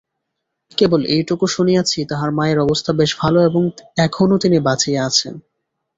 কেবল 0.77 1.01
এইটুকু 1.05 1.45
শুনিয়াছি, 1.47 1.99
তাহার 2.05 2.29
মায়ের 2.31 2.59
অবস্থা 2.59 2.91
বেশ 2.93 3.11
ভালো 3.19 3.39
এবং 3.41 3.63
এখনো 3.97 4.35
তিনি 4.37 4.57
বাঁচিয়া 4.59 5.01
আছেন। 5.05 5.33